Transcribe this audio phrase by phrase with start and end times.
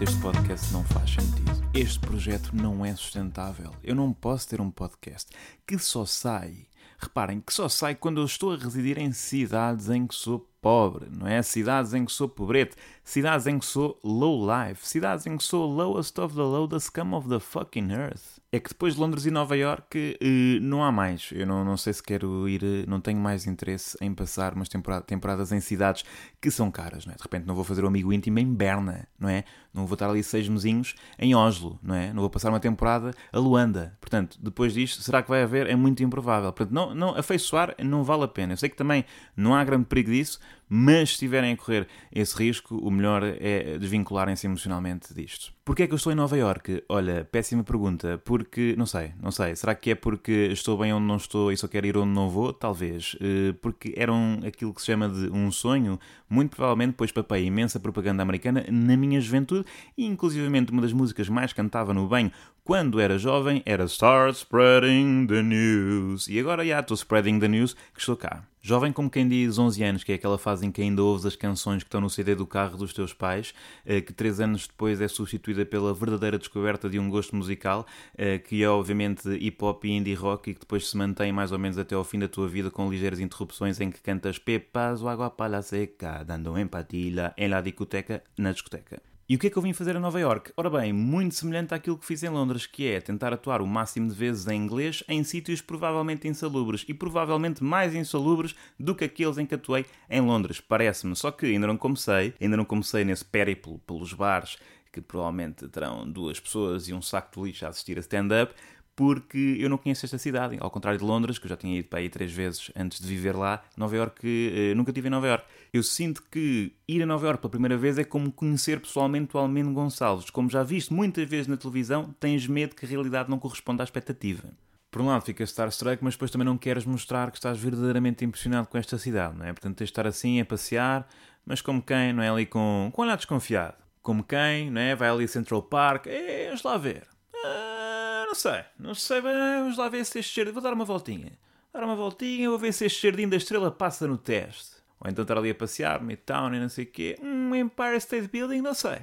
[0.00, 1.50] Este podcast não faz sentido.
[1.74, 3.72] Este projeto não é sustentável.
[3.82, 5.28] Eu não posso ter um podcast
[5.66, 6.68] que só sai.
[7.00, 11.08] Reparem, que só sai quando eu estou a residir em cidades em que sou pobre,
[11.10, 11.42] não é?
[11.42, 12.76] Cidades em que sou pobrete,
[13.08, 16.78] cidades em que sou low life, cidades em que sou lowest of the low, the
[16.78, 18.38] scum of the fucking earth.
[18.52, 21.30] É que depois de Londres e Nova York uh, não há mais.
[21.32, 24.70] Eu não, não sei se quero ir, eh, não tenho mais interesse em passar umas
[24.70, 26.02] temporada, temporadas em cidades
[26.40, 27.16] que são caras, não é?
[27.16, 29.44] De repente não vou fazer um amigo íntimo em Berna, não é?
[29.72, 32.12] Não vou estar ali seis mesinhos em Oslo, não é?
[32.12, 33.96] Não vou passar uma temporada a Luanda.
[34.00, 35.66] Portanto, depois disto, será que vai haver?
[35.66, 36.50] É muito improvável.
[36.52, 38.54] Portanto, não, não, afeiçoar não vale a pena.
[38.54, 39.04] Eu sei que também
[39.36, 43.78] não há grande perigo disso, mas se estiverem a correr esse risco, o melhor é
[43.78, 45.52] desvincularem-se emocionalmente disto.
[45.68, 46.82] Porquê é que eu estou em Nova York?
[46.88, 48.18] Olha, péssima pergunta.
[48.24, 49.54] Porque, não sei, não sei.
[49.54, 52.30] Será que é porque estou bem onde não estou e só quero ir onde não
[52.30, 52.54] vou?
[52.54, 53.16] Talvez.
[53.20, 56.00] Eh, porque era um, aquilo que se chama de um sonho.
[56.26, 59.66] Muito provavelmente, pois papei imensa propaganda americana na minha juventude
[59.96, 62.32] e, inclusivamente, uma das músicas mais cantava no banho
[62.64, 66.28] quando era jovem era Start Spreading the News.
[66.28, 68.42] E agora, já, estou spreading the news que estou cá.
[68.60, 71.36] Jovem como quem diz 11 anos, que é aquela fase em que ainda ouves as
[71.36, 73.54] canções que estão no CD do carro dos teus pais,
[73.86, 78.38] eh, que 3 anos depois é substituída pela verdadeira descoberta de um gosto musical, eh,
[78.38, 81.58] que é obviamente hip hop e indie rock e que depois se mantém mais ou
[81.58, 85.08] menos até ao fim da tua vida com ligeiras interrupções em que cantas Pepas o
[85.08, 89.07] água para la seca, dando empatia em la discoteca, na discoteca.
[89.30, 90.52] E o que é que eu vim fazer a Nova York?
[90.56, 94.08] Ora bem, muito semelhante àquilo que fiz em Londres, que é tentar atuar o máximo
[94.08, 99.36] de vezes em inglês em sítios provavelmente insalubres e provavelmente mais insalubres do que aqueles
[99.36, 101.14] em que atuei em Londres, parece-me.
[101.14, 104.56] Só que ainda não comecei, ainda não comecei nesse périplo pelos bares
[104.90, 108.54] que provavelmente terão duas pessoas e um saco de lixo a assistir a stand-up,
[108.98, 111.86] porque eu não conheço esta cidade, ao contrário de Londres, que eu já tinha ido
[111.86, 115.28] para aí três vezes antes de viver lá, Nova York, eh, nunca tive em Nova
[115.28, 115.44] York.
[115.72, 119.38] Eu sinto que ir a Nova York pela primeira vez é como conhecer pessoalmente o
[119.38, 120.30] Almeno Gonçalves.
[120.30, 123.84] Como já viste muitas vezes na televisão, tens medo que a realidade não corresponda à
[123.84, 124.50] expectativa.
[124.90, 128.66] Por um lado ficas starstruck, mas depois também não queres mostrar que estás verdadeiramente impressionado
[128.66, 129.52] com esta cidade, não é?
[129.52, 131.06] Portanto, tens de estar assim a passear,
[131.46, 132.30] mas como quem, não é?
[132.30, 133.76] Ali com, com olhar desconfiado.
[134.02, 134.96] Como quem, não é?
[134.96, 137.06] Vai ali a Central Park, é, vamos lá ver.
[137.44, 137.87] Ah,
[138.28, 140.52] não sei, não sei vamos lá ver se este jardim.
[140.52, 141.32] Vou dar uma voltinha.
[141.72, 144.76] Dar uma voltinha, vou ver se este jardim da estrela passa no teste.
[145.00, 147.16] Ou então estar ali a passear, Midtown e não sei o quê.
[147.22, 148.98] Um Empire State Building, não sei.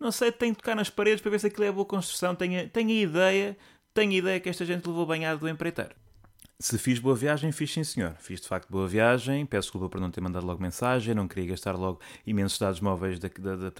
[0.00, 2.34] Não sei, tenho que tocar nas paredes para ver se aquilo é boa construção.
[2.34, 3.56] Tenho, tenho ideia,
[3.92, 5.94] tenho ideia que esta gente levou banhado do empreiteiro.
[6.64, 8.14] Se fiz boa viagem, fiz sim senhor.
[8.18, 9.44] Fiz de facto boa viagem.
[9.44, 11.14] Peço desculpa por não ter mandado logo mensagem.
[11.14, 13.70] Não queria gastar logo imensos dados móveis da, da, da,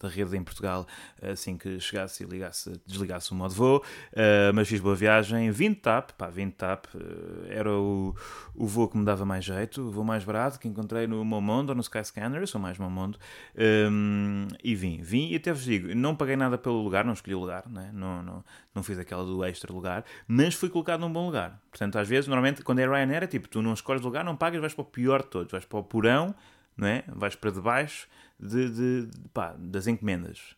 [0.00, 0.84] da, rede em Portugal
[1.22, 3.84] assim que chegasse e ligasse, desligasse o modo voo.
[4.12, 5.48] Uh, mas fiz boa viagem.
[5.48, 6.86] 20 TAP, pá, 20 TAP.
[6.96, 8.16] Uh, era o,
[8.52, 9.82] o voo que me dava mais jeito.
[9.82, 12.40] O voo mais barato que encontrei no Momondo ou no Skyscanner.
[12.40, 13.16] Eu sou mais Momondo.
[13.56, 15.00] Um, e vim.
[15.00, 17.92] Vim e até vos digo, não paguei nada pelo lugar, não escolhi o lugar, né?
[17.94, 21.60] não, não, não fiz aquela do extra lugar, mas fui colocado num bom lugar.
[21.70, 24.36] Portanto, às vezes vezes, normalmente, quando é Ryanair, é tipo, tu não escolhes lugar, não
[24.36, 25.52] pagas, vais para o pior de todos.
[25.52, 26.34] Vais para o porão,
[26.76, 27.04] não é?
[27.08, 28.08] Vais para debaixo
[28.38, 30.56] de, de, de pá, das encomendas.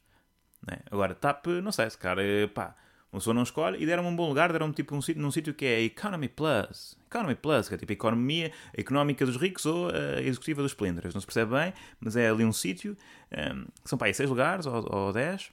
[0.67, 0.81] Não é?
[0.91, 2.23] Agora, TAP, não sei, se cara,
[2.55, 2.75] pá,
[3.13, 5.55] uma pessoa não escolhe e deram-me um bom lugar, deram-me tipo um sítio, num sítio
[5.55, 6.99] que é Economy Plus.
[7.07, 11.15] Economy Plus, que é tipo a economia económica dos ricos ou a executiva dos plindres.
[11.15, 12.97] Não se percebe bem, mas é ali um sítio,
[13.33, 15.51] um, são pá, aí seis lugares ou, ou dez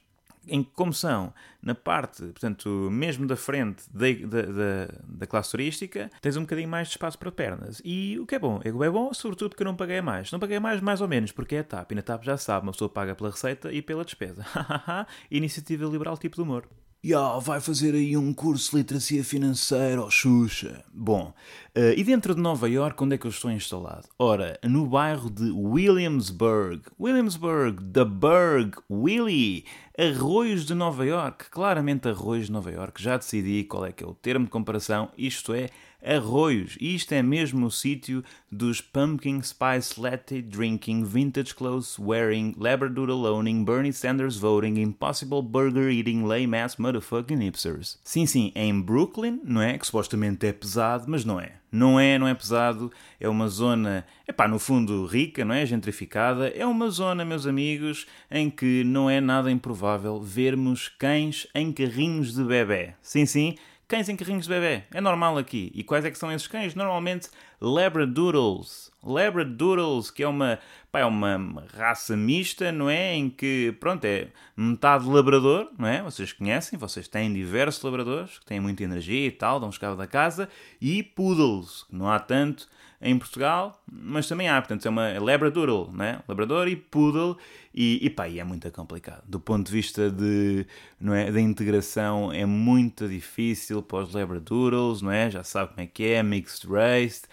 [0.48, 1.32] em como são
[1.62, 6.88] na parte, portanto, mesmo da frente da, da, da, classe turística, tens um bocadinho mais
[6.88, 7.80] de espaço para pernas.
[7.84, 8.60] E o que é bom?
[8.62, 10.30] É, é bom, sobretudo, porque eu não paguei mais.
[10.30, 11.92] Não paguei mais, mais ou menos, porque é a TAP.
[11.92, 14.44] E na TAP já sabe, uma pessoa paga pela receita e pela despesa.
[15.30, 16.68] Iniciativa liberal tipo de humor.
[17.06, 20.82] Ya, vai fazer aí um curso de literacia financeira, ó oh, Xuxa.
[20.90, 21.34] Bom,
[21.76, 24.08] uh, e dentro de Nova York, onde é que eu estou instalado?
[24.18, 26.80] Ora, no bairro de Williamsburg.
[26.98, 29.66] Williamsburg, the Burg, Willie.
[29.98, 31.50] Arroios de Nova York.
[31.50, 33.02] Claramente Arroios de Nova York.
[33.02, 35.10] Já decidi qual é que é o termo de comparação.
[35.18, 35.68] Isto é
[36.04, 36.76] Arroios.
[36.80, 43.64] Isto é mesmo o sítio dos Pumpkin Spice Latte Drinking, Vintage Clothes Wearing, Labradoodle Owning,
[43.64, 47.98] Bernie Sanders Voting, Impossible Burger Eating, Lame Ass Motherfucking Hipsters.
[48.04, 49.78] Sim, sim, é em Brooklyn, não é?
[49.78, 51.52] Que supostamente é pesado, mas não é.
[51.74, 55.66] Não é, não é pesado, é uma zona, é pá, no fundo rica, não é?
[55.66, 56.46] Gentrificada.
[56.50, 62.32] É uma zona, meus amigos, em que não é nada improvável vermos cães em carrinhos
[62.32, 62.94] de bebê.
[63.02, 64.84] Sim, sim, cães em carrinhos de bebê.
[64.92, 65.70] É normal aqui.
[65.74, 66.74] E quais é que são esses cães?
[66.74, 67.28] Normalmente
[67.60, 68.90] Labradoodles.
[69.02, 70.58] Labradoodles, que é uma,
[70.90, 73.14] pá, é uma raça mista, não é?
[73.14, 76.02] Em que, pronto, é metade labrador, não é?
[76.02, 80.06] Vocês conhecem, vocês têm diversos labradores que têm muita energia e tal, dão-os cabo da
[80.06, 80.48] casa,
[80.80, 82.68] e poodles, que não há tanto
[83.04, 86.20] em Portugal, mas também há, portanto, é uma Labradoodle, né?
[86.26, 87.36] Labrador e Poodle,
[87.74, 89.22] e, e pá, e é muito complicado.
[89.28, 90.66] Do ponto de vista de,
[90.98, 95.30] não é, da integração, é muito difícil para os Labradoodles, não é?
[95.30, 97.24] Já sabe como é que é, mixed race,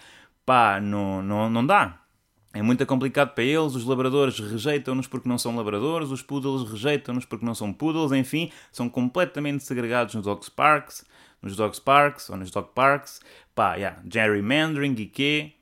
[0.44, 1.98] pá, não, não, não dá.
[2.52, 7.24] É muito complicado para eles, os labradores rejeitam-nos porque não são labradores, os poodles rejeitam-nos
[7.24, 11.02] porque não são poodles, enfim, são completamente segregados nos dogs parks,
[11.40, 13.20] nos dogs parks ou nos dog parks,
[13.54, 15.52] pá, yeah, gerrymandering e quê?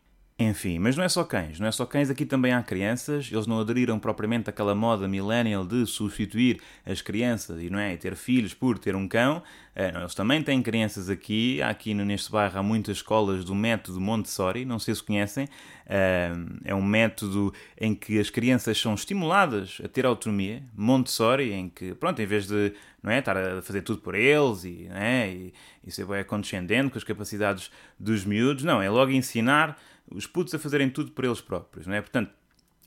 [0.43, 3.47] Enfim, mas não é só cães, não é só cães, aqui também há crianças, eles
[3.47, 8.17] não aderiram propriamente àquela moda millennial de substituir as crianças e não é, e ter
[8.17, 9.43] filhos por ter um cão,
[9.75, 14.01] é, não, eles também têm crianças aqui, aqui neste bairro há muitas escolas do método
[14.01, 15.47] Montessori, não sei se conhecem,
[15.87, 16.33] é,
[16.65, 21.93] é um método em que as crianças são estimuladas a ter autonomia, Montessori, em que,
[21.93, 22.73] pronto, em vez de
[23.03, 25.55] não é, estar a fazer tudo por eles e, é, e,
[25.87, 29.79] e ser bem condescendente com as capacidades dos miúdos, não, é logo ensinar
[30.11, 32.01] os putos a fazerem tudo por eles próprios, não é?
[32.01, 32.31] Portanto,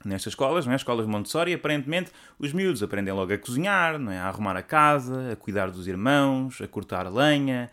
[0.05, 0.75] nestas escolas, não é?
[0.75, 4.19] escolas Montessori, aparentemente os miúdos aprendem logo a cozinhar, não é?
[4.19, 7.69] a arrumar a casa, a cuidar dos irmãos, a cortar lenha,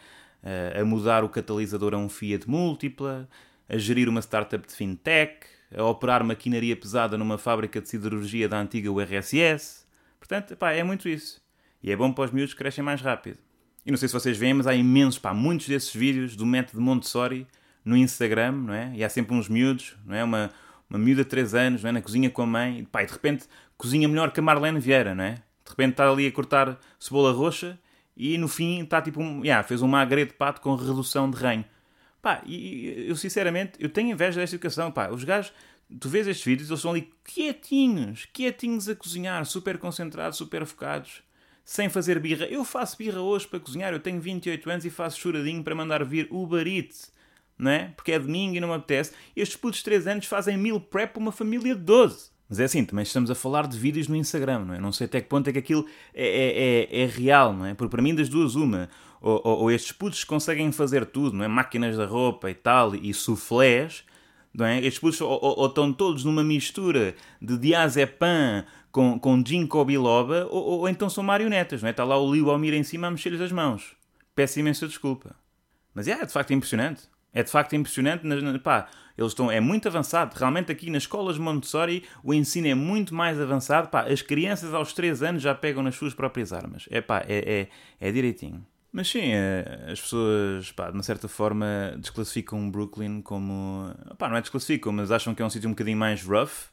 [0.79, 3.29] a mudar o catalisador a um Fiat múltipla,
[3.69, 8.61] a gerir uma startup de fintech, a operar maquinaria pesada numa fábrica de siderurgia da
[8.61, 9.87] antiga URSS.
[10.19, 11.41] Portanto, pá, é muito isso.
[11.83, 13.39] E é bom para os miúdos que crescem mais rápido.
[13.87, 16.81] E não sei se vocês veem, mas há imensos, pá, muitos desses vídeos do método
[16.81, 17.47] Montessori
[17.85, 18.93] no Instagram, não é?
[18.95, 20.25] E há sempre uns miúdos, não é?
[20.25, 20.51] Uma,
[20.89, 21.93] uma miúda de 3 anos, não é?
[21.93, 23.47] Na cozinha com a mãe, e, pá, e de repente
[23.77, 25.35] cozinha melhor que a Marlene Vieira, não é?
[25.65, 27.79] De repente está ali a cortar cebola roxa
[28.17, 29.45] e no fim está tipo um.
[29.45, 31.65] Yeah, fez um magre de pato com redução de ranho.
[32.21, 35.09] Pá, e eu sinceramente, eu tenho inveja desta educação, pá.
[35.09, 35.53] Os gajos,
[35.99, 41.23] tu vês estes vídeos, eles estão ali quietinhos, quietinhos a cozinhar, super concentrados, super focados,
[41.65, 42.45] sem fazer birra.
[42.45, 46.05] Eu faço birra hoje para cozinhar, eu tenho 28 anos e faço choradinho para mandar
[46.05, 47.11] vir Uber Eats
[47.61, 47.93] não é?
[47.95, 49.13] Porque é domingo e não me apetece.
[49.37, 52.31] E estes putos de 3 anos fazem mil prep para uma família de 12.
[52.49, 54.81] Mas é assim, também estamos a falar de vídeos no Instagram, não é?
[54.81, 57.75] Não sei até que ponto é que aquilo é, é, é, é real, não é?
[57.75, 58.89] Porque para mim, das duas, uma.
[59.21, 61.49] Ou, ou, ou, estes putos conseguem fazer tudo, não é?
[61.49, 64.05] Máquinas da roupa e tal, e soufflés,
[64.53, 64.79] não é?
[64.79, 70.81] Estes putos ou, ou, estão todos numa mistura de diazepam com, com ginkgo biloba, ou,
[70.81, 71.91] ou, então são marionetas, não é?
[71.91, 73.95] Está lá o Liu Almir em cima a mexer-lhes as mãos.
[74.35, 75.37] Peço imensa desculpa.
[75.95, 77.03] Mas é, de facto, impressionante.
[77.33, 78.25] É de facto impressionante.
[78.59, 80.37] Pá, eles estão, é muito avançado.
[80.37, 83.89] Realmente aqui nas escolas Montessori o ensino é muito mais avançado.
[83.89, 86.87] Pá, as crianças aos 3 anos já pegam nas suas próprias armas.
[86.91, 87.69] É pá, é,
[88.01, 88.65] é, é direitinho.
[88.93, 93.95] Mas sim, eh, as pessoas, pá, de uma certa forma, desclassificam Brooklyn como.
[94.19, 96.71] Pá, não é desclassificam, mas acham que é um sítio um bocadinho mais rough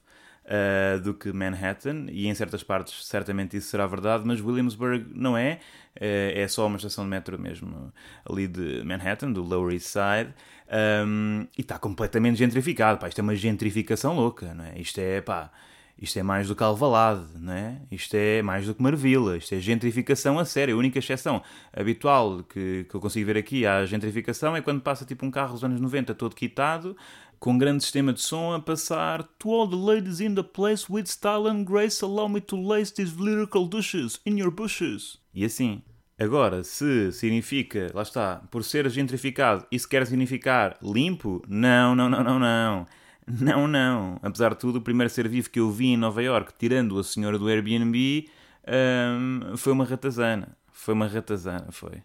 [0.47, 5.37] uh, do que Manhattan, e em certas partes certamente isso será verdade, mas Williamsburg não
[5.37, 5.59] é,
[5.97, 5.99] uh,
[6.35, 7.93] é só uma estação de metro mesmo
[8.27, 10.33] ali de Manhattan, do Lower East Side,
[11.05, 14.79] um, e está completamente gentrificado, pá, isto é uma gentrificação louca, não é?
[14.79, 15.51] Isto é, pá,
[15.99, 17.81] isto é mais do que Alvalade, não é?
[17.91, 20.75] Isto é mais do que Marvila, isto é gentrificação a sério.
[20.75, 21.41] A única exceção
[21.73, 25.53] habitual que, que eu consigo ver aqui à gentrificação é quando passa tipo um carro
[25.53, 26.95] dos anos 90 todo quitado,
[27.39, 31.07] com grande sistema de som a passar To all the ladies in the place with
[31.07, 35.19] style and grace allow me to lace these lyrical douches in your bushes.
[35.33, 35.81] E assim.
[36.19, 41.43] Agora, se significa, lá está, por ser gentrificado, isso quer significar limpo?
[41.47, 42.87] Não, não, não, não, não.
[43.27, 44.19] Não, não.
[44.23, 47.03] Apesar de tudo, o primeiro ser vivo que eu vi em Nova York, tirando a
[47.03, 48.27] senhora do Airbnb,
[48.67, 50.57] um, foi uma ratazana.
[50.71, 52.01] Foi uma ratazana, foi.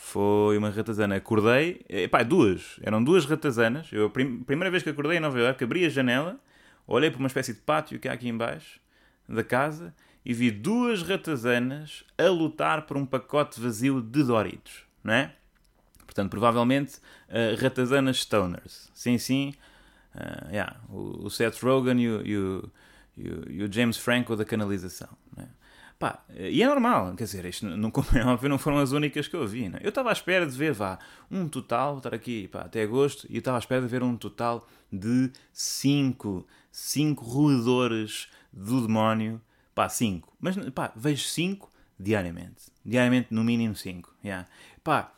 [0.00, 1.16] Foi uma ratazana.
[1.16, 2.78] Acordei, pá, duas.
[2.82, 3.92] Eram duas ratazanas.
[3.92, 6.38] Eu, a prim primeira vez que acordei em Nova Iorque, abri a janela,
[6.86, 8.80] olhei para uma espécie de pátio que há aqui embaixo
[9.28, 9.92] da casa
[10.24, 15.34] e vi duas ratazanas a lutar por um pacote vazio de Doritos, não é?
[16.06, 18.90] Portanto, provavelmente uh, ratazanas stoners.
[18.94, 19.52] Sim, sim.
[20.14, 22.72] Uh, yeah, o, o Seth Rogen e o, e o,
[23.50, 25.08] e o James Franco da canalização.
[26.00, 26.08] Não?
[26.08, 29.26] Pá, e é normal, quer dizer, isto não, como é óbvio, não foram as únicas
[29.26, 29.68] que eu vi.
[29.68, 29.80] Né?
[29.82, 30.98] Eu estava à espera de ver, vá,
[31.30, 34.16] um total, estar aqui pá, até agosto, e eu estava à espera de ver um
[34.16, 39.40] total de 5, 5 roedores do demónio.
[39.74, 40.36] Pá, 5.
[40.40, 42.70] Mas, pá, vejo 5 diariamente.
[42.84, 44.14] Diariamente, no mínimo 5.
[44.24, 44.48] Yeah.
[44.84, 45.12] Pá,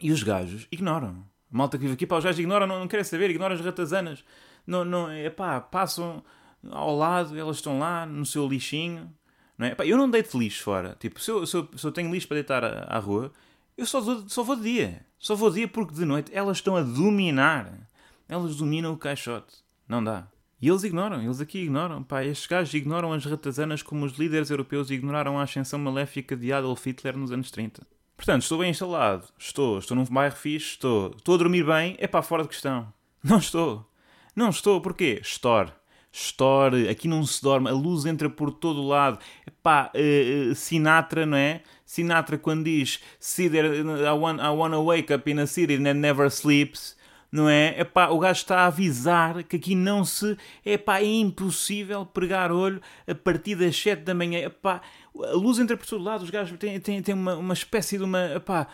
[0.00, 1.24] e os gajos ignoram.
[1.52, 3.60] A malta que vive aqui, pá, os gajos ignoram, não, não querem saber, ignoram as
[3.60, 4.24] ratazanas.
[4.66, 6.24] Não, não, é pá, passam
[6.70, 9.14] ao lado, elas estão lá no seu lixinho
[9.58, 9.74] não é?
[9.74, 10.96] Pá, eu não deito lixo fora.
[10.98, 13.32] Tipo, se eu, se eu, se eu tenho lixo para deitar à, à rua,
[13.76, 15.06] eu só, só vou de dia.
[15.18, 17.88] Só vou de dia porque de noite elas estão a dominar.
[18.28, 19.54] Elas dominam o caixote.
[19.88, 20.26] Não dá.
[20.60, 22.02] E eles ignoram, eles aqui ignoram.
[22.02, 26.52] Pá, estes gajos ignoram as ratazanas como os líderes europeus ignoraram a ascensão maléfica de
[26.52, 27.86] Adolf Hitler nos anos 30.
[28.16, 29.28] Portanto, estou bem instalado.
[29.38, 29.78] Estou.
[29.78, 30.70] Estou num bairro fixe.
[30.70, 31.14] Estou.
[31.16, 31.96] Estou a dormir bem.
[31.98, 32.92] É pá, fora de questão.
[33.22, 33.86] Não estou.
[34.34, 34.80] Não estou.
[34.80, 35.20] Porquê?
[35.22, 35.72] Store.
[36.16, 36.88] Store.
[36.88, 37.68] Aqui não se dorme.
[37.68, 39.18] A luz entra por todo o lado.
[39.46, 41.60] Epá, uh, Sinatra, não é?
[41.84, 43.00] Sinatra quando diz
[43.38, 46.96] I wanna, I wanna wake up in a city that never sleeps
[47.30, 47.78] não é?
[47.80, 50.36] Epá, o gajo está a avisar que aqui não se.
[50.64, 54.38] Epá, é impossível pregar olho a partir das 7 da manhã.
[54.40, 54.80] Epá,
[55.14, 58.04] a luz entra por todo lado, os gajos têm, têm, têm uma, uma espécie de
[58.04, 58.32] uma.
[58.34, 58.66] Epá,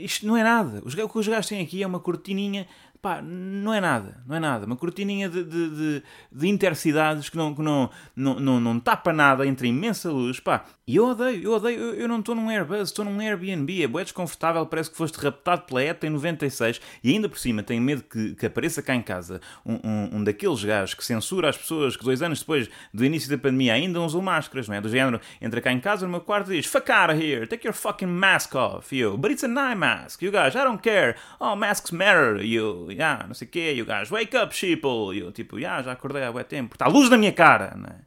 [0.00, 0.82] isto não é nada.
[0.84, 2.66] o que os gajos têm aqui é uma cortininha
[3.02, 4.64] pá, não é nada, não é nada.
[4.64, 9.12] Uma cortininha de, de, de, de intercidades que, não, que não, não, não, não tapa
[9.12, 10.64] nada entre imensa luz, pá.
[10.86, 13.88] E eu odeio, eu odeio, eu, eu não estou num Airbus, estou num Airbnb, é
[13.88, 17.82] bué desconfortável, parece que foste raptado pela ETA em 96 e ainda por cima tenho
[17.82, 21.56] medo que, que apareça cá em casa um, um, um daqueles gajos que censura as
[21.56, 24.80] pessoas que dois anos depois do início da pandemia ainda usam máscaras, não é?
[24.80, 27.46] Do género, entra cá em casa no meu quarto e diz Fuck out of here,
[27.46, 29.16] take your fucking mask off, you.
[29.16, 31.16] But it's a night mask, you guys, I don't care.
[31.40, 35.14] Oh, masks matter, you yeah, não sei o quê, e o gajo, wake up, sheeple,
[35.14, 37.74] e eu, tipo, yeah, já acordei há bué tempo, está a luz na minha cara,
[37.76, 38.00] não é?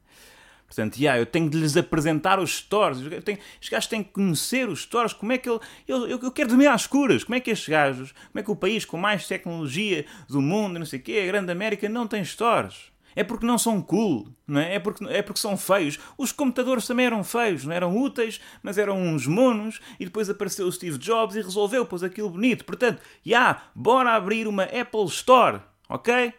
[0.68, 4.12] Portanto, yeah, eu tenho de lhes apresentar os stores, eu tenho, os gajos têm que
[4.12, 7.36] conhecer os stores, como é que ele, eu, eu, eu quero dormir às escuras, como
[7.36, 10.86] é que estes gajos, como é que o país com mais tecnologia do mundo, não
[10.86, 12.95] sei o quê, a grande América, não tem stores?
[13.16, 14.76] É porque não são cool, não é?
[14.76, 16.00] É porque, é porque são feios.
[16.18, 20.68] Os computadores também eram feios, não eram úteis, mas eram uns monos, e depois apareceu
[20.68, 22.66] o Steve Jobs e resolveu, pôs aquilo bonito.
[22.66, 26.34] Portanto, já, yeah, bora abrir uma Apple Store, ok?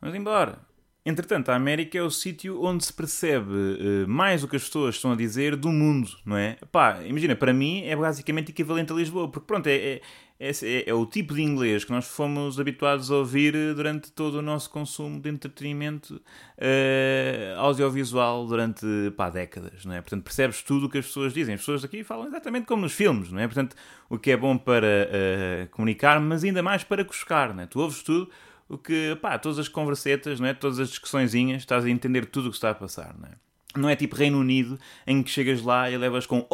[0.00, 0.71] Vamos embora.
[1.04, 4.94] Entretanto, a América é o sítio onde se percebe uh, mais o que as pessoas
[4.94, 6.56] estão a dizer do mundo, não é?
[6.70, 10.00] Pá, imagina, para mim é basicamente equivalente a Lisboa, porque pronto, é, é,
[10.38, 14.42] é, é, o tipo de inglês que nós fomos habituados a ouvir durante todo o
[14.42, 20.00] nosso consumo de entretenimento uh, audiovisual durante pá, décadas, não é?
[20.00, 21.56] Portanto, percebes tudo o que as pessoas dizem.
[21.56, 23.46] As pessoas aqui falam exatamente como nos filmes, não é?
[23.48, 23.74] Portanto,
[24.08, 27.66] o que é bom para uh, comunicar, mas ainda mais para cuscar, não é?
[27.66, 28.30] Tu ouves tudo
[28.72, 30.54] o que, pá, todas as conversetas, não é?
[30.54, 33.32] todas as discussões, estás a entender tudo o que está a passar, não é?
[33.76, 36.46] Não é tipo Reino Unido, em que chegas lá e levas com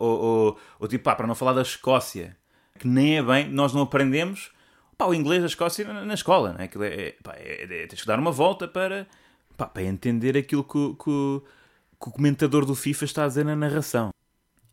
[0.00, 2.36] ou, ou tipo, pá, para não falar da Escócia,
[2.78, 4.52] que nem é bem, nós não aprendemos
[4.96, 6.64] pá, o inglês da Escócia na escola, não é?
[6.64, 9.06] Aquilo é, pá, é, é, tens que dar uma volta para,
[9.56, 11.42] pá, para entender aquilo que, que,
[12.00, 14.10] que o comentador do FIFA está a dizer na narração.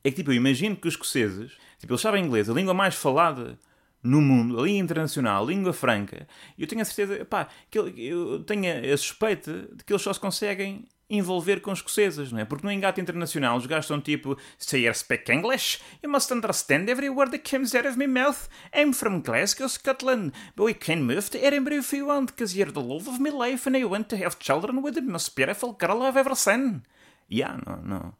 [0.04, 2.94] É que tipo, eu imagino que os escoceses, tipo, eles sabem inglês, a língua mais
[2.96, 3.58] falada
[4.06, 8.94] no mundo, a língua internacional, língua franca, eu tenho a certeza, pá, que eu tenho
[8.94, 12.46] a suspeita de que eles só se conseguem envolver com escocesas, não é?
[12.46, 16.90] Porque no engate internacional os gajos são tipo Say you speak English, you must understand
[16.90, 18.48] every word that comes out of my mouth.
[18.74, 22.72] I'm from Glasgow, Scotland, but we can move to Edinburgh if you want, because you're
[22.72, 25.74] the love of my life and I want to have children with the most beautiful
[25.74, 26.84] girl I've ever seen.
[27.30, 28.14] Yeah, não, não,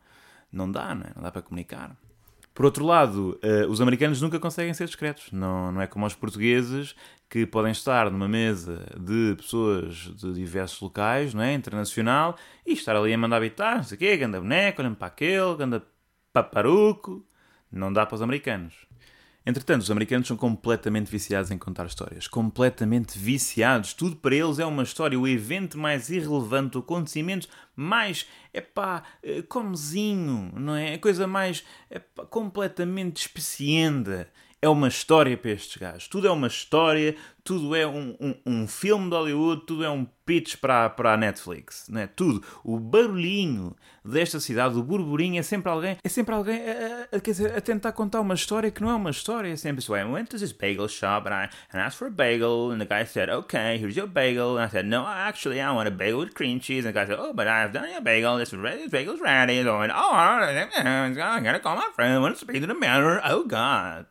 [0.52, 1.12] não dá, não é?
[1.16, 1.96] Não dá para comunicar.
[2.56, 5.30] Por outro lado, uh, os americanos nunca conseguem ser discretos.
[5.30, 6.96] Não, não é como os portugueses
[7.30, 11.54] que podem estar numa mesa de pessoas de diversos locais, não é?
[11.54, 15.08] internacional, e estar ali a mandar habitar, não sei o quê, ganda boneco, olhando para
[15.08, 15.86] aquele, ganda
[16.32, 17.26] paparuco.
[17.70, 18.74] Não dá para os americanos.
[19.46, 22.28] Entretanto, os americanos são completamente viciados em contar histórias.
[22.28, 23.94] Completamente viciados.
[23.94, 25.20] Tudo para eles é uma história.
[25.20, 30.96] O evento mais irrelevante, o acontecimento mais, é pá, eh, comezinho, não é?
[30.96, 34.28] A coisa mais epá, completamente especienda
[34.62, 36.08] é uma história para estes gajos.
[36.08, 40.06] Tudo é uma história, tudo é um, um, um, filme de Hollywood, tudo é um
[40.26, 42.08] pitch para, para a Netflix, não é?
[42.08, 42.44] Tudo.
[42.64, 47.62] O barulhinho desta cidade, o burburinho, é sempre alguém, é sempre alguém a, a, a
[47.62, 50.40] tentar contar uma história que não é uma história, é sempre assim, I went to
[50.40, 53.78] this bagel shop and I and asked for a bagel and the guy said, okay,
[53.78, 54.58] here's your bagel.
[54.58, 56.86] And I said, no, actually I want a bagel with cream cheese.
[56.86, 59.60] And the guy said, oh, but I've done your bagel, this, this bagel's ready.
[59.60, 62.74] And I went, oh, I gotta call my friend, I want to speak to the
[62.74, 63.22] manager.
[63.24, 64.08] Oh, God.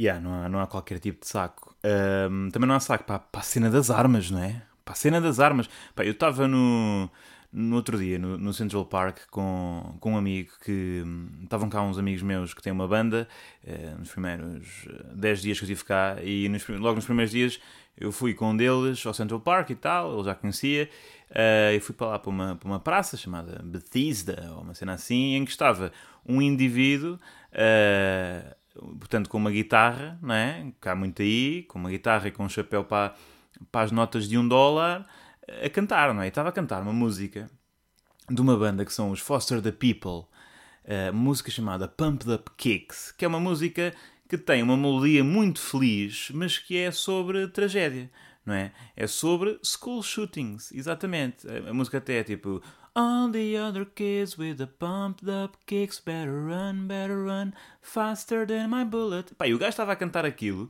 [0.00, 1.76] Yeah, não há, não há qualquer tipo de saco.
[1.84, 4.62] Um, também não há saco para, para a cena das armas, não é?
[4.82, 5.68] Para a cena das armas.
[5.94, 7.10] Pá, eu estava no,
[7.52, 11.04] no outro dia no, no, Central Park com, com um amigo que.
[11.42, 13.28] Estavam cá uns amigos meus que têm uma banda
[13.62, 17.60] uh, nos primeiros 10 dias que eu estive cá e nos, logo nos primeiros dias
[17.98, 20.88] eu fui com um deles ao Central Park e tal, ele já conhecia.
[21.30, 24.94] Uh, e fui para lá para uma, para uma praça chamada Bethesda, ou uma cena
[24.94, 25.92] assim, em que estava
[26.26, 27.18] um indivíduo.
[27.52, 28.59] Uh,
[28.98, 30.72] portanto, com uma guitarra, não é?
[30.80, 33.14] Cá muito aí, com uma guitarra e com um chapéu para,
[33.70, 35.06] para as notas de um dólar,
[35.64, 36.26] a cantar, não é?
[36.26, 37.50] E estava a cantar uma música
[38.28, 40.28] de uma banda que são os Foster the People,
[41.12, 43.92] música chamada Pumped Up Kicks, que é uma música
[44.28, 48.08] que tem uma melodia muito feliz, mas que é sobre tragédia,
[48.44, 48.72] não é?
[48.96, 51.46] É sobre school shootings, exatamente.
[51.48, 52.62] A, música até é tipo
[52.94, 58.68] All the other kids with the pumped up kicks better run, better run, faster than
[58.68, 59.34] my bullet.
[59.36, 60.64] Pá, e o gajo estava a cantar aquilo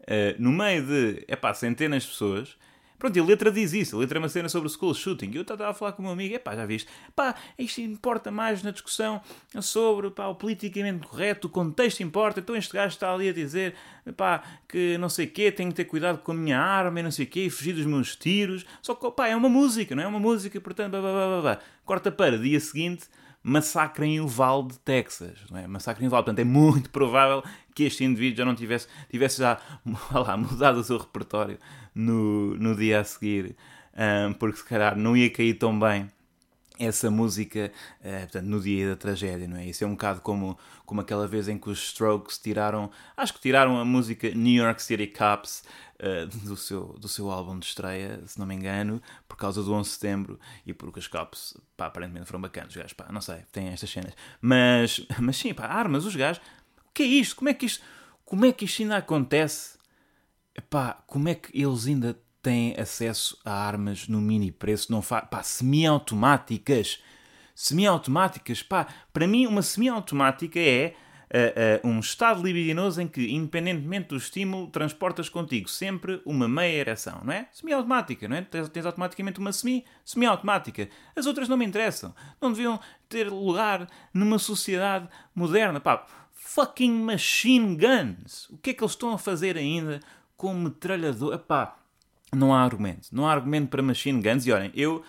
[0.00, 2.56] uh, no meio de, é pá, centenas de pessoas
[2.98, 5.30] Pronto, e a letra diz isso, a letra é uma cena sobre o school shooting.
[5.30, 6.88] E eu estava a falar com o meu amigo, é pá, já viste?
[7.14, 9.20] Pá, isto importa mais na discussão
[9.60, 12.40] sobre pá, o politicamente correto, o contexto importa.
[12.40, 13.74] Então este gajo está ali a dizer,
[14.16, 17.02] pá, que não sei o quê, tenho que ter cuidado com a minha arma e
[17.02, 18.64] não sei o quê, e fugir dos meus tiros.
[18.80, 20.06] Só que, pá, é uma música, não é?
[20.06, 21.58] uma música, portanto, blá, blá, blá, blá.
[21.84, 23.06] Corta para dia seguinte,
[23.42, 25.38] massacre em Uvalde, Texas.
[25.50, 25.66] Não é?
[25.66, 26.24] Massacre em Uvalde.
[26.24, 29.60] Portanto, é muito provável que este indivíduo já não tivesse, tivesse já
[30.10, 31.58] lá, mudado o seu repertório
[31.96, 33.56] no, no dia a seguir,
[33.96, 36.10] um, porque se calhar não ia cair tão bem
[36.78, 39.64] essa música uh, portanto, no dia da tragédia, não é?
[39.64, 43.40] Isso é um bocado como, como aquela vez em que os Strokes tiraram, acho que
[43.40, 45.64] tiraram a música New York City Cops
[46.00, 49.72] uh, do, seu, do seu álbum de estreia, se não me engano, por causa do
[49.72, 53.22] 11 de setembro e porque os Cops, pá, aparentemente foram bacanas, os gajos, pá, não
[53.22, 54.12] sei, têm estas cenas.
[54.38, 56.42] Mas, mas sim, pá, armas, os gajos,
[56.90, 57.36] o que é isto?
[57.36, 57.82] Como é que isto,
[58.22, 59.75] como é que isto ainda acontece?
[60.56, 64.90] Epá, como é que eles ainda têm acesso a armas no mini preço?
[64.90, 65.20] Não fa...
[65.20, 67.02] Pá, semiautomáticas.
[67.54, 70.94] Semiautomáticas, pá, para mim uma semiautomática é
[71.30, 76.80] uh, uh, um estado libidinoso em que, independentemente do estímulo, transportas contigo sempre uma meia
[76.80, 77.48] ereção, não é?
[77.52, 78.42] Semiautomática, não é?
[78.42, 80.88] Tens, tens automaticamente uma semi, semiautomática.
[81.14, 82.14] As outras não me interessam.
[82.40, 85.80] Não deviam ter lugar numa sociedade moderna.
[85.80, 88.48] Pá, fucking machine guns.
[88.50, 90.00] O que é que eles estão a fazer ainda
[90.36, 91.34] com metralhador.
[91.34, 91.76] Epá,
[92.34, 93.08] não há argumento.
[93.12, 94.46] Não há argumento para machine guns.
[94.46, 95.02] E olhem, eu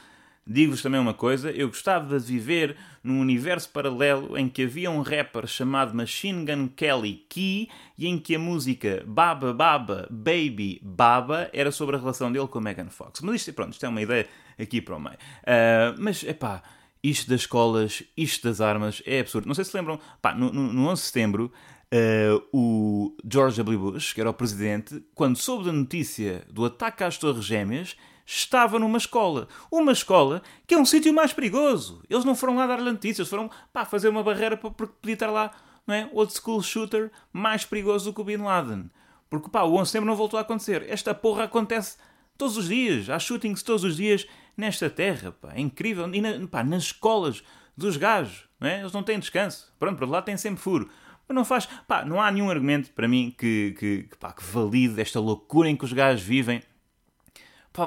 [0.46, 5.02] digo-vos também uma coisa: eu gostava de viver num universo paralelo em que havia um
[5.02, 11.50] rapper chamado Machine Gun Kelly Key e em que a música Baba Baba Baby Baba
[11.54, 13.22] era sobre a relação dele com a Megan Fox.
[13.22, 15.16] Mas isto, pronto, isto é uma ideia aqui para o meio.
[15.16, 16.64] Uh, mas, epá,
[17.04, 19.48] isto das escolas, isto das armas é absurdo.
[19.48, 21.52] Não sei se lembram, pá, no, no, no 11 de setembro
[21.94, 23.80] Uh, o George W.
[23.80, 28.78] Bush, que era o presidente, quando soube da notícia do ataque às Torres Gêmeas, estava
[28.78, 29.48] numa escola.
[29.72, 32.04] Uma escola que é um sítio mais perigoso.
[32.10, 35.52] Eles não foram lá dar notícias, foram pá, fazer uma barreira porque podia estar lá,
[35.88, 36.10] não é?
[36.12, 38.92] Old school shooter mais perigoso do que o Bin Laden.
[39.30, 40.86] Porque pá, o 11 de setembro não voltou a acontecer.
[40.90, 41.98] Esta porra acontece
[42.38, 43.10] todos os dias.
[43.10, 45.32] Há shootings todos os dias nesta terra.
[45.32, 45.54] Pá.
[45.54, 46.14] É incrível.
[46.14, 47.42] E na, pá, nas escolas
[47.78, 48.46] dos gajos.
[48.60, 48.82] Não é?
[48.82, 49.74] Eles não têm descanso.
[49.80, 50.90] Pronto, por lá tem sempre furo.
[51.30, 51.68] Não faz.
[51.88, 55.70] Pá, não há nenhum argumento para mim que, que, que, pá, que valide esta loucura
[55.70, 56.62] em que os gajos vivem.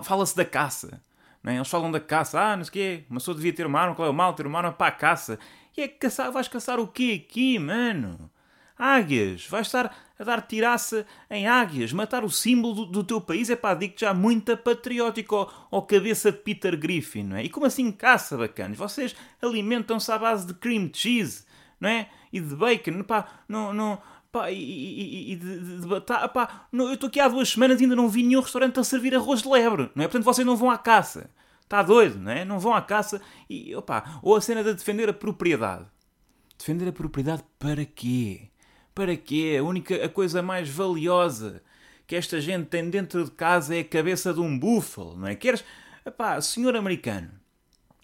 [0.02, 1.02] Fala-se da caça.
[1.42, 1.56] Não é?
[1.56, 2.40] Eles falam da caça.
[2.40, 3.04] Ah, não sei o quê.
[3.08, 3.94] Uma pessoa devia ter uma arma.
[3.94, 4.34] Qual é o mal?
[4.34, 5.38] Ter uma arma para a caça.
[5.76, 6.30] E é que caçar.
[6.30, 8.30] Vais caçar o quê aqui, mano?
[8.78, 9.46] Águias.
[9.46, 11.92] Vais estar a dar tiraça em águias.
[11.92, 13.48] Matar o símbolo do, do teu país.
[13.50, 17.44] É pá, digo já muito patriótico ao, ao, cabeça de Peter Griffin, não é?
[17.44, 18.76] E como assim caça, bacanas?
[18.76, 21.44] Vocês alimentam-se à base de cream cheese,
[21.80, 22.08] não é?
[22.32, 23.98] e de bacon, pá, não, não,
[24.30, 27.80] pá, e, e, e de, de, batata, pá, não, eu estou aqui há duas semanas
[27.80, 30.08] e ainda não vi nenhum restaurante a servir arroz de lebre, não é?
[30.08, 31.30] Portanto, vocês não vão à caça.
[31.62, 32.44] Está doido, não é?
[32.44, 35.86] Não vão à caça e, opá, ou a cena de defender a propriedade.
[36.58, 38.50] Defender a propriedade para quê?
[38.94, 39.56] Para quê?
[39.58, 41.62] A única, a coisa mais valiosa
[42.06, 45.36] que esta gente tem dentro de casa é a cabeça de um búfalo, não é?
[45.36, 45.64] Queres,
[46.04, 47.30] epá, senhor americano,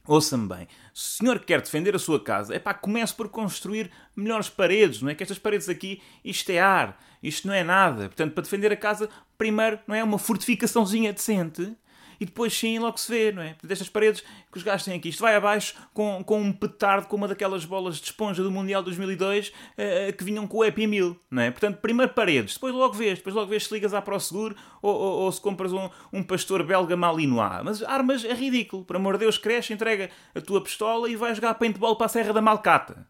[0.06, 3.90] Ouça-me bem, se o senhor quer defender a sua casa, é pá, comece por construir
[4.14, 5.14] melhores paredes, não é?
[5.14, 8.04] Que estas paredes aqui, isto é ar, isto não é nada.
[8.04, 10.04] Portanto, para defender a casa, primeiro, não é?
[10.04, 11.76] Uma fortificaçãozinha decente
[12.20, 13.56] e depois sim logo se vê, não é?
[13.62, 15.08] Destas paredes que os gajos têm aqui.
[15.08, 18.82] Isto vai abaixo com, com um petardo, com uma daquelas bolas de esponja do Mundial
[18.82, 21.50] 2002 uh, eh, que vinham com o Happy Meal, não é?
[21.50, 25.18] Portanto, primeiro paredes, depois logo vês, depois logo vês se ligas à ProSeguro ou, ou,
[25.22, 27.62] ou se compras um, um pastor belga malinois.
[27.64, 31.34] Mas armas é ridículo, por amor de Deus, cresce, entrega a tua pistola e vai
[31.34, 33.06] jogar paintball para a Serra da Malcata.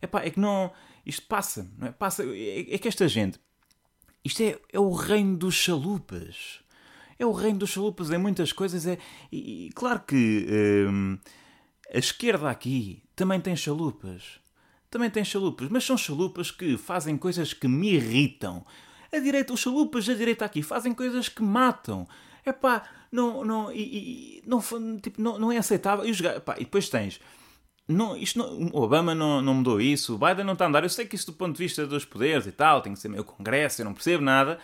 [0.00, 0.72] Epá, é que não...
[1.04, 1.92] Isto passa, não é?
[1.92, 2.24] Passa...
[2.24, 3.40] É, é que esta gente...
[4.24, 6.65] Isto é, é o reino dos chalupas
[7.18, 8.86] é o reino dos chalupas em muitas coisas.
[8.86, 8.98] É,
[9.32, 10.46] e, claro que
[10.88, 11.18] hum,
[11.92, 14.40] a esquerda aqui também tem chalupas.
[14.90, 18.64] Também tem chalupas, mas são chalupas que fazem coisas que me irritam.
[19.12, 22.06] A direita, os chalupas da direita aqui fazem coisas que matam.
[22.44, 24.60] É pá, não, não, e, e, não,
[25.00, 26.04] tipo, não, não é aceitável.
[26.04, 27.20] E, os, epá, e depois tens.
[27.88, 30.82] Não, isto não, o Obama não, não mudou isso, o Biden não está a andar.
[30.82, 33.08] Eu sei que isso do ponto de vista dos poderes e tal, tem que ser
[33.08, 34.58] meio congresso, eu não percebo nada.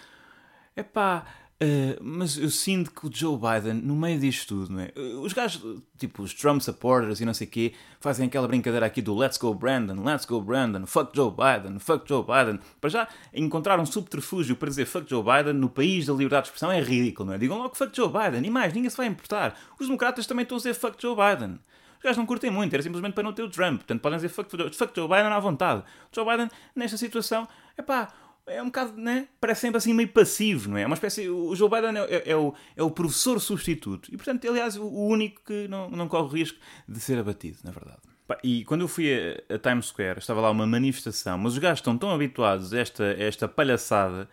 [0.74, 1.24] É pá,
[1.62, 4.92] Uh, mas eu sinto que o Joe Biden, no meio disto tudo, não é?
[5.22, 5.62] Os gajos,
[5.96, 9.38] tipo os Trump supporters e não sei o quê, fazem aquela brincadeira aqui do Let's
[9.38, 12.58] go Brandon, Let's go Brandon, fuck Joe Biden, fuck Joe Biden.
[12.80, 16.48] Para já, encontrar um subterfúgio para dizer fuck Joe Biden no país da liberdade de
[16.48, 17.38] expressão é ridículo, não é?
[17.38, 19.56] Digam logo fuck Joe Biden e mais, ninguém se vai importar.
[19.78, 21.60] Os democratas também estão a dizer fuck Joe Biden.
[21.98, 23.76] Os gajos não curtem muito, era simplesmente para não ter o Trump.
[23.76, 25.84] Portanto, podem dizer fuck, fuck Joe Biden à vontade.
[26.12, 27.46] Joe Biden, nesta situação,
[27.76, 28.12] é pá,
[28.46, 29.28] é um bocado, né?
[29.40, 30.82] Parece sempre assim meio passivo, não é?
[30.82, 31.28] é uma espécie.
[31.28, 34.12] O Joe Biden é, é, é, o, é o professor substituto.
[34.12, 38.00] E, portanto, aliás, o único que não, não corre risco de ser abatido, na verdade.
[38.42, 41.80] E quando eu fui a, a Times Square, estava lá uma manifestação, mas os gajos
[41.80, 44.28] estão tão habituados a esta, a esta palhaçada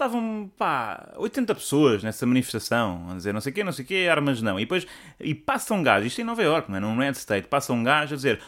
[0.00, 3.88] estavam, pá, 80 pessoas nessa manifestação, a dizer não sei o quê, não sei o
[3.88, 4.58] quê, armas não.
[4.58, 4.86] E depois,
[5.20, 6.80] e passa um gajo, isto em Nova York, não é?
[6.80, 8.40] Num Red State, passa um gajo a dizer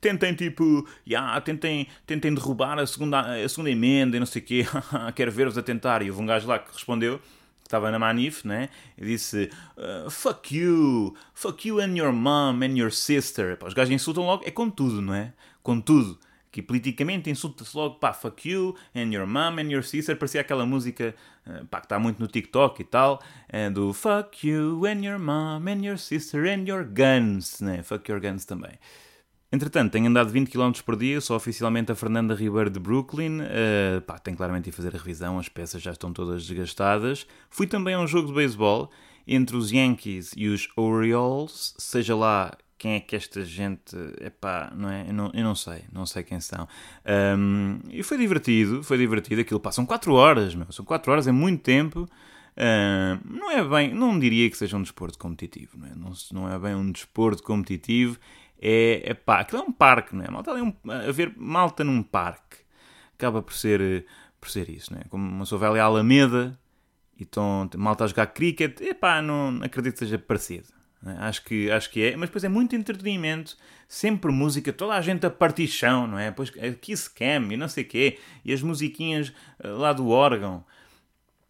[0.00, 4.44] tentem tipo, yeah, tentem, tentem derrubar a segunda, a segunda emenda e não sei o
[4.44, 4.66] quê,
[5.14, 6.02] quero ver-vos a tentar.
[6.02, 7.20] E houve um gajo lá que respondeu,
[7.62, 8.68] estava na Manif, né?
[8.98, 13.56] E disse uh, fuck you, fuck you and your mom and your sister.
[13.56, 15.32] Pá, os gajos insultam logo, é com tudo, não é?
[15.62, 16.18] Com tudo
[16.52, 20.66] que politicamente insulta-se logo, pá, fuck you, and your mom and your sister, parecia aquela
[20.66, 21.14] música,
[21.46, 25.18] eh, pá, que está muito no TikTok e tal, eh, do fuck you, and your
[25.18, 27.82] mom, and your sister, and your guns, né?
[27.82, 28.78] Fuck your guns também.
[29.50, 33.40] Entretanto, tenho andado 20 km por dia, sou oficialmente a Fernanda Ribeiro de Brooklyn.
[33.40, 37.26] Uh, pá, tenho claramente de fazer a revisão, as peças já estão todas desgastadas.
[37.50, 38.90] Fui também a um jogo de beisebol
[39.26, 43.96] entre os Yankees e os Orioles, seja lá quem é que esta gente.
[44.20, 45.08] Epá, não é?
[45.08, 46.66] Eu não, eu não sei, não sei quem são.
[47.38, 49.40] Um, e foi divertido, foi divertido.
[49.40, 50.70] Aquilo passam 4 horas, meu.
[50.72, 52.08] São 4 horas, é muito tempo.
[53.24, 55.94] não é bem, não diria que seja um desporto competitivo, não é?
[55.94, 58.18] Não, não é bem um desporto competitivo.
[58.60, 60.30] É, é pá, aquilo é um parque, não é?
[60.30, 62.56] Malta ali um, a ver malta num parque.
[63.14, 64.06] Acaba por ser,
[64.40, 65.04] por ser isso, não é?
[65.04, 66.58] Como uma sou velha Alameda
[67.16, 70.81] e estão malta a jogar cricket, epá, não acredito que seja parecido.
[71.04, 71.24] É?
[71.24, 73.56] Acho que, acho que é, mas depois é muito entretenimento,
[73.88, 76.30] sempre música, toda a gente a partição, não é?
[76.30, 80.64] Depois Kiss Cam e não sei o quê, e as musiquinhas eh, lá do órgão.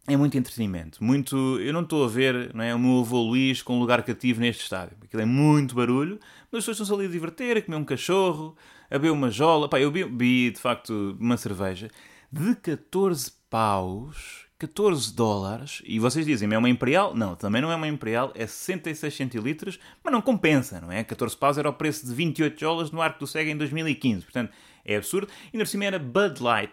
[0.08, 1.60] É muito entretenimento, muito.
[1.60, 4.40] Eu não estou a ver não é, o meu avô Luís com um lugar cativo
[4.40, 4.96] neste estádio.
[5.00, 6.18] Aquilo é muito barulho,
[6.50, 8.56] mas as pessoas estão-se ali a divertir, a comer um cachorro,
[8.90, 9.68] a beber uma jola.
[9.68, 11.88] Pá, eu bebi, de facto, uma cerveja
[12.32, 17.16] de 14 paus 14 dólares, e vocês dizem, é uma Imperial?
[17.16, 21.03] Não, também não é uma Imperial, é 66 centilitros, mas não compensa, não é?
[21.03, 24.53] 14 paus era o preço de 28 dólares no Arco do Cego em 2015, portanto
[24.85, 25.29] é absurdo.
[25.53, 26.72] E por cima era Bud Light,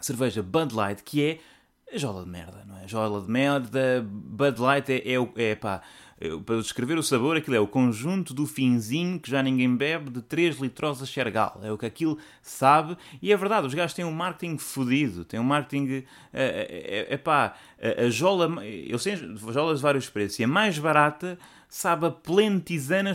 [0.00, 2.88] cerveja Bud Light, que é jola de merda, não é?
[2.88, 5.82] Jola de merda, Bud Light é, é, é pá,
[6.44, 10.20] para descrever o sabor, aquilo é o conjunto do finzinho que já ninguém bebe de
[10.20, 11.58] 3 litros a Xergal.
[11.62, 12.96] É o que aquilo sabe.
[13.22, 15.24] E é verdade, os gajos têm um marketing fodido.
[15.24, 16.04] Têm um marketing.
[16.32, 17.54] É, é, é pá,
[17.98, 18.62] a jola.
[18.64, 20.38] Eu sei jolas de vários preços.
[20.38, 21.38] E a mais barata
[21.70, 22.10] sabe a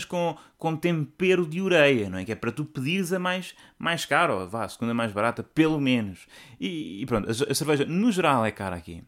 [0.07, 2.25] com, com tempero de ureia, não é?
[2.25, 5.43] Que é para tu pedires a mais, mais caro, ou vá, a segunda mais barata,
[5.43, 6.25] pelo menos.
[6.59, 9.03] E, e pronto, a, a cerveja no geral é cara aqui.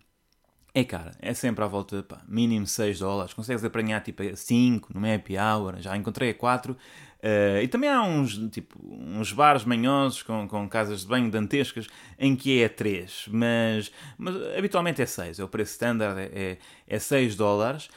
[0.78, 3.34] É cara, é sempre à volta, pá, mínimo 6 dólares.
[3.34, 6.74] Consegues apanhar tipo a 5 no happy hour, já encontrei a 4.
[6.74, 6.78] Uh,
[7.20, 11.88] eh, e também há uns, tipo, uns bares manhosos com, com casas de banho dantescas
[12.20, 15.40] em que é 3, mas, mas habitualmente é 6.
[15.40, 17.90] É o preço standard, é, é, é 6 dólares.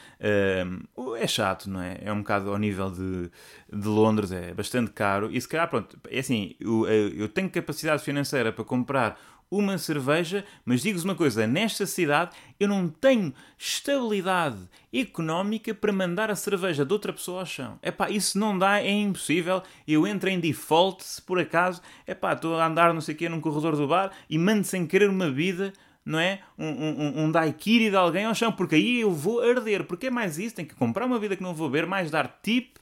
[0.97, 1.99] Uh, é chato, não é?
[2.01, 3.31] É um bocado ao nível de,
[3.71, 5.31] de Londres, é bastante caro.
[5.31, 10.45] E se calhar, pronto, é assim, eu, eu tenho capacidade financeira para comprar uma cerveja,
[10.65, 14.59] mas digo-vos uma coisa: nesta cidade eu não tenho estabilidade
[14.93, 17.79] económica para mandar a cerveja de outra pessoa ao chão.
[17.83, 19.63] É pá, isso não dá, é impossível.
[19.87, 23.19] Eu entro em default se por acaso, é pá, estou a andar não sei o
[23.19, 26.41] quê num corredor do bar e mando sem querer uma vida não é?
[26.59, 29.85] Um, um, um daiquiri de alguém ao chão, porque aí eu vou arder.
[29.85, 32.41] Porque é mais isso, tenho que comprar uma vida que não vou beber, mais dar
[32.43, 32.80] tip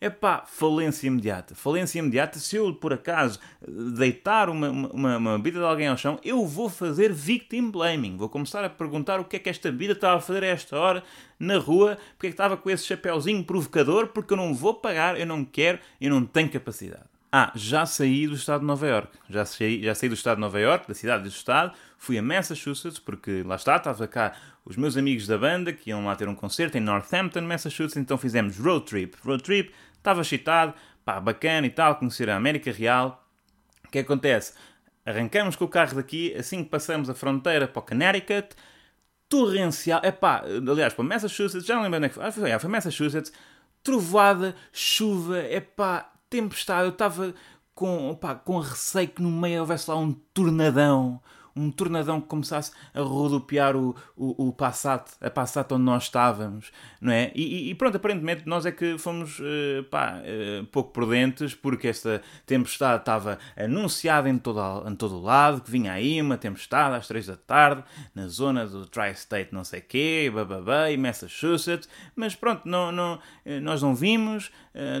[0.00, 1.54] é pá, falência imediata.
[1.54, 2.38] Falência imediata.
[2.38, 7.12] Se eu, por acaso, deitar uma, uma, uma de alguém ao chão, eu vou fazer
[7.12, 8.16] victim blaming.
[8.16, 10.78] Vou começar a perguntar o que é que esta bebida estava a fazer a esta
[10.78, 11.02] hora
[11.38, 15.18] na rua, porque é que estava com esse chapéuzinho provocador, porque eu não vou pagar,
[15.18, 17.04] eu não quero, eu não tenho capacidade.
[17.30, 19.18] Ah, já saí do estado de Nova York.
[19.28, 22.22] Já saí, já saí do estado de Nova York, da cidade do estado, fui a
[22.22, 24.34] Massachusetts, porque lá está, estava cá
[24.64, 28.16] os meus amigos da banda que iam lá ter um concerto em Northampton, Massachusetts, então
[28.16, 29.16] fizemos road trip.
[29.22, 29.72] Road trip,
[30.08, 33.24] estava excitado, pá, bacana e tal, conhecer a América Real.
[33.84, 34.54] O que acontece?
[35.04, 38.54] Arrancamos com o carro daqui, assim que passamos a fronteira para o Connecticut,
[39.28, 42.58] torrencial, é pá, aliás, para Massachusetts, já não lembro onde é que foi, ah, foi,
[42.58, 43.32] foi Massachusetts,
[43.82, 47.34] trovoada, chuva, é pá, tempestade, eu estava
[47.74, 51.20] com, pá, com receio que no meio houvesse lá um tornadão,
[51.58, 56.70] um tornadão que começasse a rodopiar o, o, o Passat, a Passat onde nós estávamos,
[57.00, 57.32] não é?
[57.34, 62.22] E, e pronto, aparentemente nós é que fomos uh, pá, uh, pouco prudentes porque esta
[62.46, 67.06] tempestade estava anunciada em todo, em todo o lado, que vinha aí uma tempestade às
[67.06, 67.82] três da tarde,
[68.14, 70.32] na zona do Tri-State não sei quê,
[70.92, 74.50] e Massachusetts, mas pronto, não, não, eh, nós não vimos,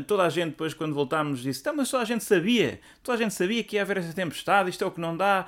[0.06, 3.20] toda a gente depois quando voltámos disse, então, mas só a gente sabia, toda a
[3.20, 5.46] gente sabia que ia haver essa tempestade, isto é o que não dá,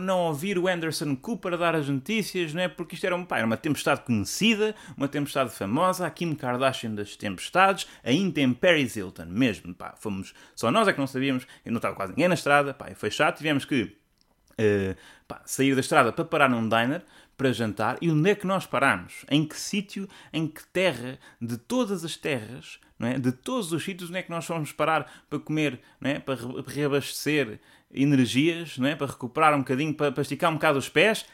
[0.00, 2.68] não ouvir o Anderson Cooper a dar as notícias, não é?
[2.68, 7.16] Porque isto era, pá, era uma tempestade conhecida, uma tempestade famosa, a Kim Kardashian das
[7.16, 11.94] tempestades, em Paris Hilton, mesmo, pá, fomos, só nós é que não sabíamos, não estava
[11.94, 16.24] quase ninguém na estrada, pá, foi chato, tivemos que uh, pá, sair da estrada para
[16.24, 17.02] parar num diner,
[17.36, 19.24] para jantar, e onde é que nós parámos?
[19.28, 23.18] Em que sítio, em que terra, de todas as terras, é?
[23.18, 26.18] de todos os sítios onde é que nós fomos parar para comer, é?
[26.18, 27.60] para reabastecer
[27.92, 28.94] energias, é?
[28.94, 31.26] para recuperar um bocadinho, para, para esticar um bocado os pés,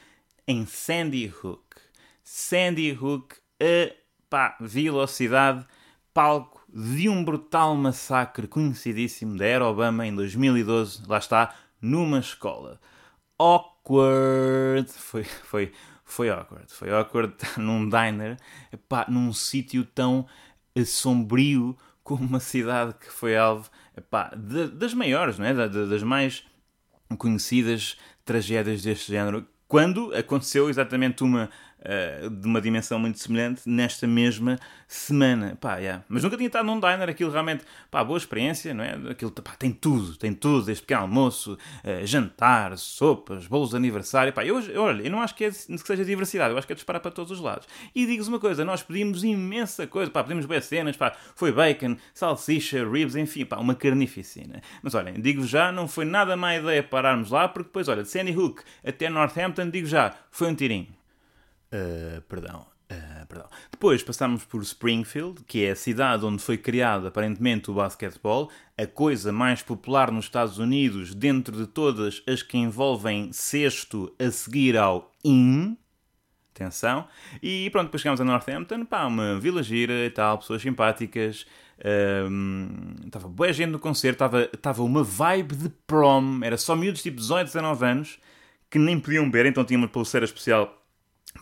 [0.46, 1.76] em Sandy Hook.
[2.22, 3.94] Sandy Hook, a
[4.28, 5.64] pá, vila ou cidade,
[6.12, 12.80] palco de um brutal massacre conhecidíssimo da Era Obama em 2012, lá está, numa escola.
[13.38, 14.90] Awkward!
[14.92, 15.72] Foi, foi,
[16.04, 16.66] foi awkward.
[16.72, 18.36] Foi awkward num diner,
[18.88, 20.26] pá, num sítio tão
[20.84, 25.54] sombrio como uma cidade que foi alvo epá, de, das maiores, não é?
[25.54, 26.44] das mais
[27.18, 29.46] conhecidas tragédias deste género.
[29.66, 35.56] Quando aconteceu exatamente uma uh, de uma dimensão muito semelhante nesta mesma semana.
[35.60, 36.04] Pá, yeah.
[36.08, 38.94] Mas nunca tinha estado num diner, aquilo realmente, pá, boa experiência, não é?
[39.10, 44.32] Aquilo pá, tem tudo, tem tudo, desde pequeno almoço, uh, jantar, sopas, bolos de aniversário.
[44.32, 46.72] Pá, eu, eu, olha, eu não acho que, é, que seja diversidade, eu acho que
[46.72, 47.66] é disparar para todos os lados.
[47.94, 51.96] E digo-vos uma coisa, nós pedimos imensa coisa, pá, pedimos boas cenas, pá, foi bacon,
[52.14, 54.60] salsicha, ribs, enfim, pá, uma carnificina.
[54.82, 58.08] Mas olhem, digo já, não foi nada má ideia pararmos lá, porque depois, olha, de
[58.08, 60.97] Sandy Hook até Northampton, digo já, foi um tirinho.
[61.72, 62.66] Uh, perdão.
[62.90, 63.48] Uh, perdão.
[63.70, 68.86] Depois passámos por Springfield, que é a cidade onde foi criado aparentemente o basquetebol, a
[68.86, 74.76] coisa mais popular nos Estados Unidos, dentro de todas as que envolvem cesto a seguir
[74.76, 75.76] ao IN.
[76.54, 77.06] Atenção.
[77.42, 81.46] E pronto, depois chegámos a Northampton, pá, uma vila gira e tal, pessoas simpáticas.
[83.04, 87.46] Estava boa gente no concerto, estava uma vibe de prom, era só miúdos tipo 18,
[87.46, 88.18] 19 anos
[88.70, 90.77] que nem podiam beber, então tinha uma pulseira especial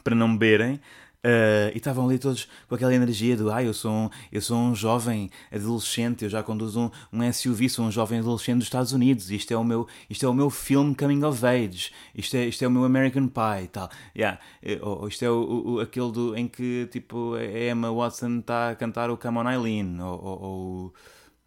[0.02, 0.80] para não beberem.
[1.26, 4.56] Uh, e estavam ali todos com aquela energia do ah, eu sou um, eu sou
[4.56, 8.92] um jovem adolescente, eu já conduzo um, um SUV, sou um jovem adolescente dos Estados
[8.92, 12.46] Unidos, isto é o meu, isto é o meu filme Coming of Age, isto é,
[12.46, 13.90] isto é o meu American Pie e tal.
[14.16, 14.38] Yeah.
[14.62, 18.70] Eh, ou, isto é o, o, aquele do, em que tipo, a Emma Watson está
[18.70, 20.94] a cantar o Come on Eileen, ou, ou, ou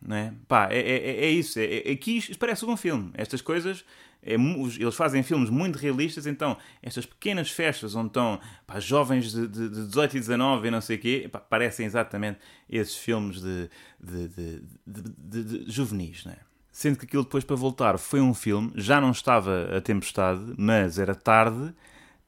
[0.02, 0.34] não é?
[0.46, 3.86] Pá, é, é, é isso, é, é, aqui parece um filme, estas coisas
[4.22, 9.48] é, eles fazem filmes muito realistas, então estas pequenas festas onde estão pá, jovens de,
[9.48, 13.42] de, de 18 e 19 e não sei o quê, pá, parecem exatamente esses filmes
[13.42, 16.38] de, de, juvenis, não é?
[16.72, 21.00] Sendo que aquilo depois para voltar foi um filme, já não estava a tempestade, mas
[21.00, 21.74] era tarde,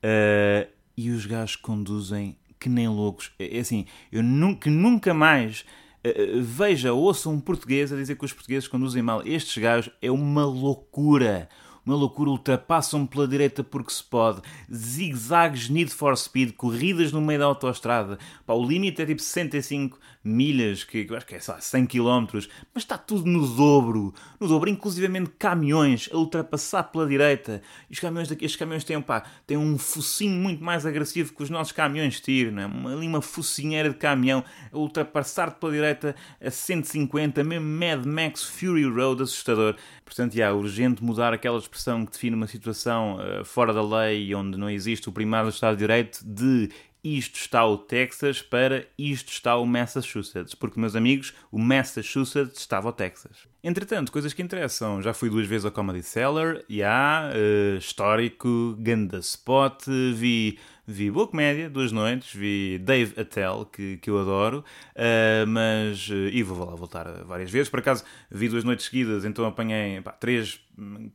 [0.04, 3.32] uh, e os gajos conduzem que nem loucos.
[3.39, 5.62] É, é assim, eu nunca, nunca mais
[6.06, 9.21] uh, veja, ouça um português a dizer que os portugueses conduzem mal.
[9.25, 11.49] Estes gajos é uma loucura
[11.86, 14.41] uma loucura, ultrapassam pela direita porque se pode,
[14.72, 20.00] zigzags Need for Speed, corridas no meio da autoestrada, Pá, o limite é tipo 65
[20.23, 22.25] milhas, que eu acho que é só 100 km,
[22.73, 27.99] mas está tudo no dobro, no dobro, inclusivamente caminhões a ultrapassar pela direita, e os
[27.99, 31.71] caminhões daqui, estes caminhões têm, pá, têm um focinho muito mais agressivo que os nossos
[31.71, 32.65] caminhões tiro, não é?
[32.65, 38.43] Uma, ali uma focinheira de caminhão a ultrapassar pela direita a 150, mesmo Mad Max
[38.43, 39.75] Fury Road assustador.
[40.05, 44.57] Portanto, é urgente mudar aquela expressão que define uma situação uh, fora da lei, onde
[44.57, 46.69] não existe o primado do Estado de Direito, de
[47.03, 52.89] isto está o Texas para isto está o Massachusetts, porque, meus amigos, o Massachusetts estava
[52.89, 53.47] o Texas.
[53.63, 58.75] Entretanto, coisas que interessam, já fui duas vezes ao Comedy Cellar, e há uh, histórico,
[58.79, 60.59] ganda spot, vi
[60.91, 66.10] Vi boa comédia, duas noites, vi Dave Attell, que, que eu adoro, uh, mas.
[66.10, 67.69] Uh, e vou lá voltar várias vezes.
[67.69, 70.60] Por acaso, vi duas noites seguidas, então apanhei pá, três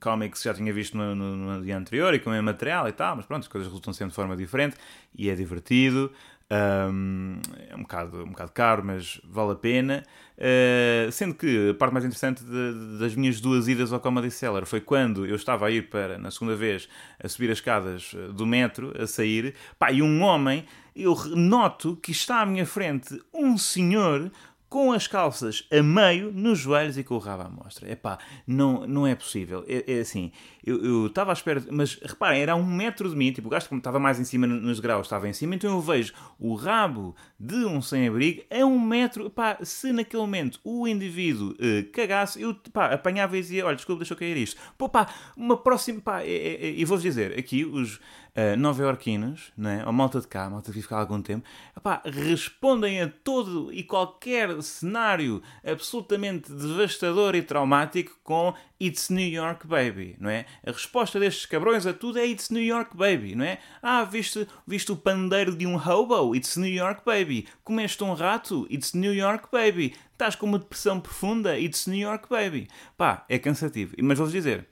[0.01, 2.89] cómics que já tinha visto no, no, no, dia anterior e com o mesmo material
[2.89, 4.77] e tal, mas pronto, as coisas resultam sempre de forma diferente
[5.15, 6.11] e é divertido.
[6.49, 10.05] Um, é um bocado, um bocado caro, mas vale a pena.
[10.37, 14.65] Uh, sendo que a parte mais interessante de, das minhas duas idas ao Comedy Cellar
[14.67, 16.89] foi quando eu estava a ir para, na segunda vez,
[17.23, 21.97] a subir as escadas eh, do metro, a sair, pá, e um homem, eu noto
[21.97, 24.31] que está à minha frente um senhor
[24.69, 27.91] com as calças a meio, nos joelhos e com o rabo à mostra.
[27.91, 29.65] Epá, não, não é possível.
[29.69, 30.33] É, é assim,
[30.65, 33.69] eu estava à espera, mas reparem, era a um metro de mim, tipo, o gajo
[33.69, 37.15] como estava mais em cima nos graus, estava em cima, então eu vejo o rabo
[37.39, 39.27] de um sem-abrigo a um metro.
[39.27, 44.01] Epá, se naquele momento o indivíduo uh, cagasse, eu pá, apanhava e dizia, olha, desculpa,
[44.01, 44.61] deixa eu cair isto.
[44.77, 48.01] Pô, pá, uma próxima, pá, é, é, é, e vou-vos dizer, aqui os
[48.37, 51.46] uh, nova-iorquinos, né, ou malta de cá, malta que fica há algum tempo,
[51.77, 59.66] epá, respondem a todo e qualquer cenário absolutamente devastador e traumático com It's New York
[59.66, 60.44] Baby, não é?
[60.64, 63.59] A resposta destes cabrões a tudo é It's New York Baby, não é?
[63.83, 66.35] Ah, viste, viste o pandeiro de um hobo?
[66.37, 67.49] It's New York Baby.
[67.64, 68.66] Comeste um rato?
[68.70, 69.94] It's New York Baby.
[70.12, 71.59] Estás com uma depressão profunda?
[71.59, 72.68] It's New York Baby.
[72.99, 73.94] Pá, é cansativo.
[74.03, 74.68] Mas vou-vos dizer,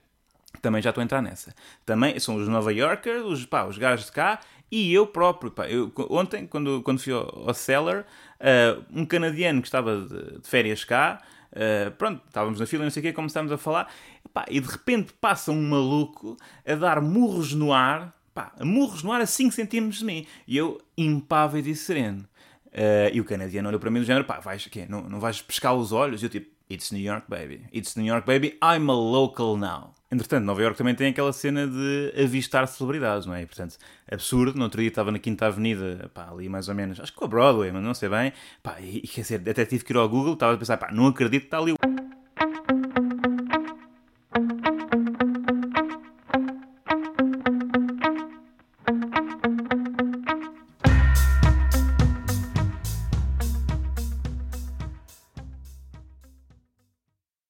[0.61, 1.53] também já estou a entrar nessa.
[1.85, 4.39] Também são os Nova Yorkers, os, pá, os gajos de cá
[4.71, 5.51] e eu próprio.
[5.51, 8.01] Pá, eu, ontem, quando, quando fui ao, ao Cellar,
[8.39, 12.91] uh, um canadiano que estava de, de férias cá, uh, pronto, estávamos na fila, não
[12.91, 13.91] sei o quê, começámos a falar,
[14.33, 19.11] pá, e de repente passa um maluco a dar murros no ar, pá, murros no
[19.11, 22.27] ar a 5 centímetros de mim, e eu impávido e sereno.
[22.75, 24.85] Uh, e o canadiano olhou para mim do género, pá, vais, quê?
[24.89, 26.21] Não, não vais pescar os olhos?
[26.21, 27.61] E eu tipo, It's New York, baby.
[27.73, 28.57] It's New York, baby.
[28.61, 29.93] I'm a local now.
[30.11, 33.43] Entretanto, Nova York também tem aquela cena de avistar celebridades, não é?
[33.43, 33.77] E, portanto,
[34.11, 34.57] absurdo.
[34.57, 37.25] No outro dia estava na Quinta Avenida, pá, ali mais ou menos, acho que com
[37.25, 38.33] a Broadway, mas não sei bem.
[38.61, 41.07] Pá, e, quer dizer, até tive que ir ao Google, estava a pensar, pá, não
[41.07, 41.75] acredito que está ali o